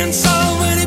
[0.00, 0.79] and so many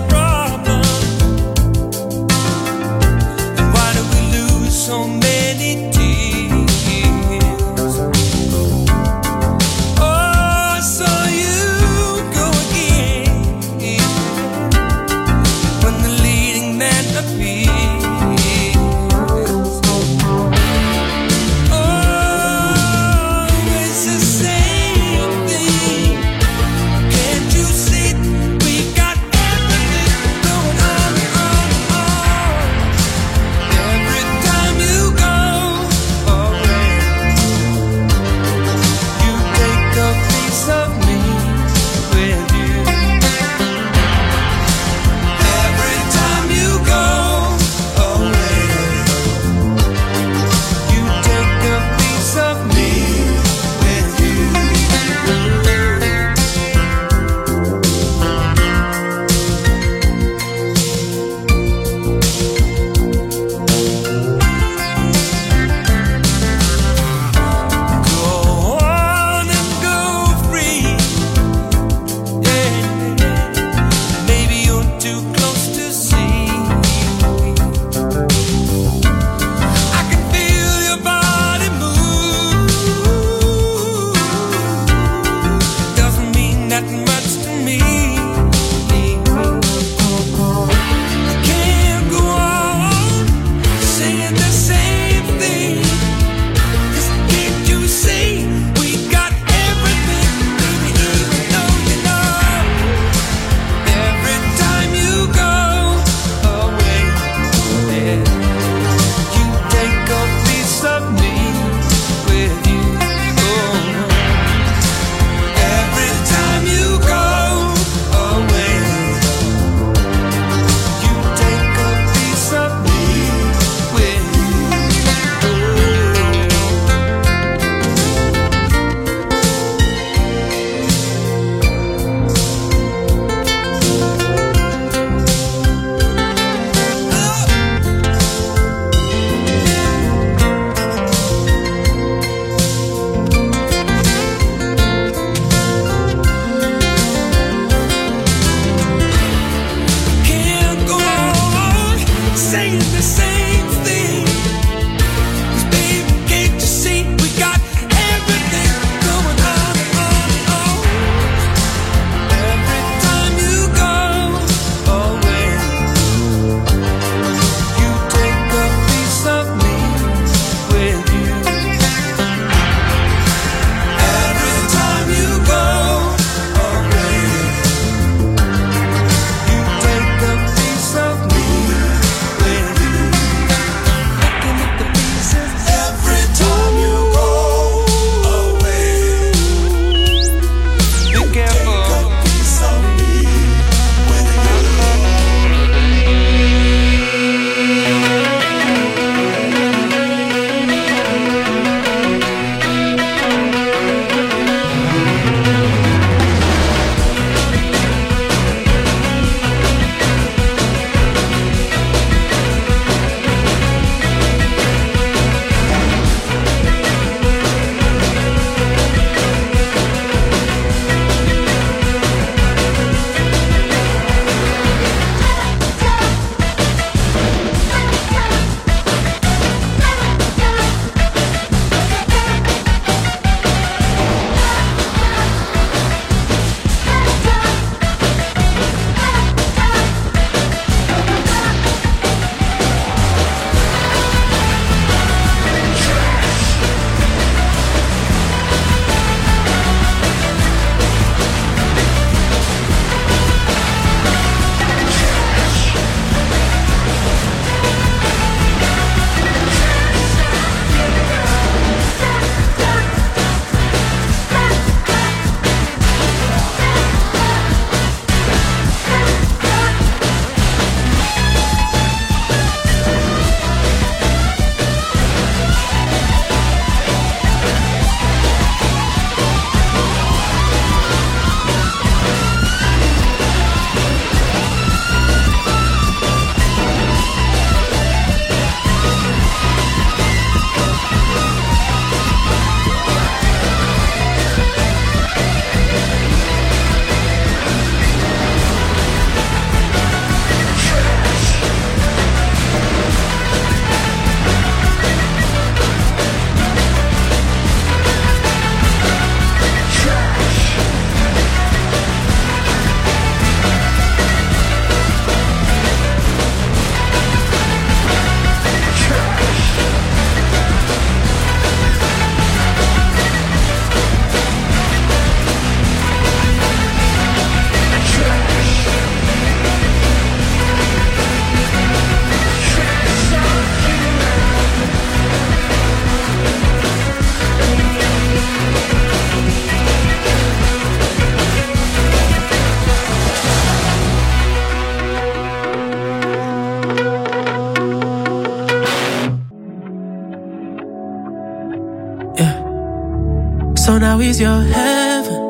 [353.94, 355.22] now he's your heaven.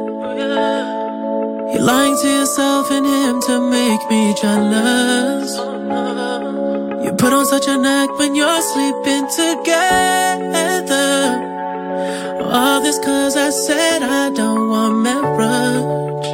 [1.71, 5.49] You're lying to yourself and him to make me jealous.
[7.03, 11.11] You put on such an act when you're sleeping together.
[12.57, 16.27] All this cause I said I don't want marriage.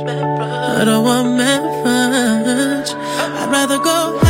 [0.81, 2.91] I don't want marriage.
[3.39, 4.28] I'd rather go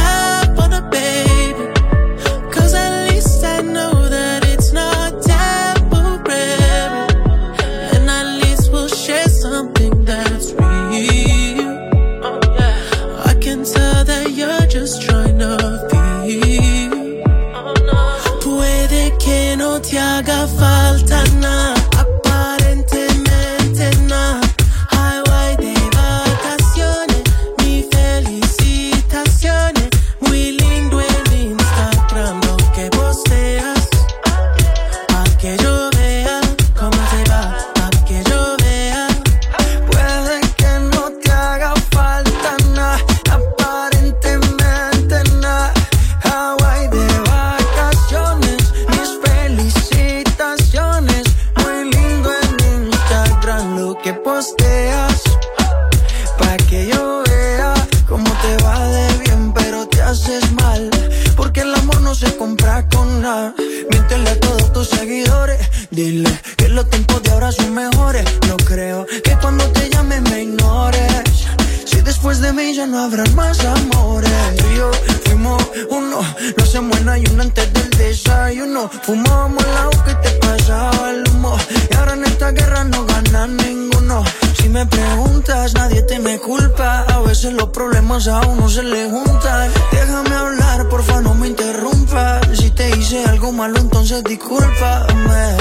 [72.19, 74.29] después de mí ya no habrán más amores.
[74.57, 74.91] Tú y yo
[75.23, 76.19] fuimos uno,
[76.57, 78.89] no se muera y uno antes del desayuno.
[79.03, 81.55] Fumábamos el agua que te pasaba el humo.
[81.89, 84.21] Y ahora en esta guerra no gana ninguno.
[84.59, 87.05] Si me preguntas, nadie te me culpa.
[87.07, 89.71] A veces los problemas a uno se le juntan.
[89.93, 92.45] Déjame hablar, porfa, no me interrumpas.
[92.53, 95.55] Si te hice algo malo, entonces discúlpame.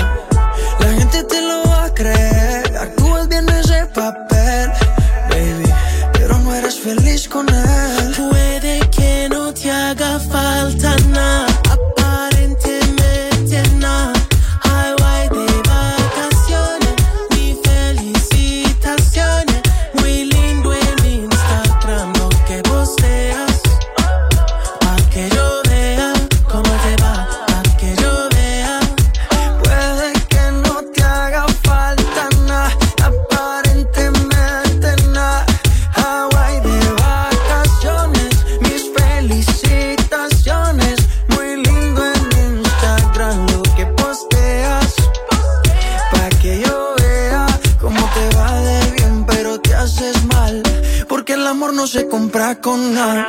[0.80, 2.76] La gente te lo va a creer.
[2.76, 4.67] Actúas bien ese papel,
[6.68, 8.12] eres feliz con él.
[8.14, 8.37] Puede
[52.56, 53.28] con nada.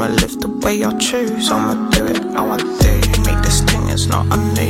[0.00, 1.50] I'ma live the way I choose.
[1.50, 3.22] I'ma do it how I do.
[3.22, 4.69] Make this thing, it's not a need.